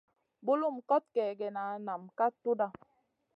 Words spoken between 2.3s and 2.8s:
tudha.